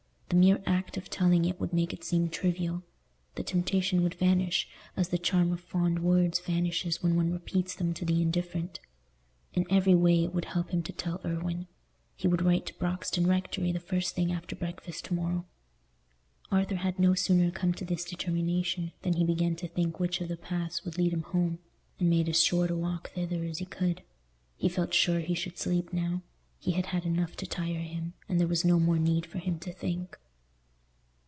The 0.33 0.37
mere 0.37 0.63
act 0.65 0.95
of 0.95 1.09
telling 1.09 1.43
it 1.43 1.59
would 1.59 1.73
make 1.73 1.91
it 1.91 2.05
seem 2.05 2.29
trivial; 2.29 2.83
the 3.35 3.43
temptation 3.43 4.01
would 4.01 4.13
vanish, 4.13 4.69
as 4.95 5.09
the 5.09 5.17
charm 5.17 5.51
of 5.51 5.59
fond 5.59 5.99
words 5.99 6.39
vanishes 6.39 7.03
when 7.03 7.17
one 7.17 7.33
repeats 7.33 7.75
them 7.75 7.93
to 7.95 8.05
the 8.05 8.21
indifferent. 8.21 8.79
In 9.51 9.65
every 9.69 9.93
way 9.93 10.23
it 10.23 10.33
would 10.33 10.45
help 10.45 10.69
him 10.69 10.83
to 10.83 10.93
tell 10.93 11.19
Irwine. 11.25 11.67
He 12.15 12.29
would 12.29 12.41
ride 12.41 12.65
to 12.67 12.73
Broxton 12.79 13.27
Rectory 13.27 13.73
the 13.73 13.81
first 13.81 14.15
thing 14.15 14.31
after 14.31 14.55
breakfast 14.55 15.03
to 15.05 15.13
morrow. 15.13 15.47
Arthur 16.49 16.75
had 16.77 16.97
no 16.97 17.13
sooner 17.13 17.51
come 17.51 17.73
to 17.73 17.83
this 17.83 18.05
determination 18.05 18.93
than 19.01 19.15
he 19.15 19.25
began 19.25 19.57
to 19.57 19.67
think 19.67 19.99
which 19.99 20.21
of 20.21 20.29
the 20.29 20.37
paths 20.37 20.85
would 20.85 20.97
lead 20.97 21.11
him 21.11 21.23
home, 21.23 21.59
and 21.99 22.09
made 22.09 22.29
as 22.29 22.41
short 22.41 22.71
a 22.71 22.75
walk 22.77 23.11
thither 23.11 23.43
as 23.43 23.57
he 23.57 23.65
could. 23.65 24.01
He 24.55 24.69
felt 24.69 24.93
sure 24.93 25.19
he 25.19 25.35
should 25.35 25.57
sleep 25.57 25.91
now: 25.91 26.21
he 26.57 26.71
had 26.73 26.85
had 26.87 27.05
enough 27.07 27.35
to 27.35 27.45
tire 27.47 27.79
him, 27.79 28.13
and 28.29 28.39
there 28.39 28.47
was 28.47 28.63
no 28.63 28.79
more 28.79 28.99
need 28.99 29.25
for 29.25 29.39
him 29.39 29.57
to 29.59 29.73
think. 29.73 30.17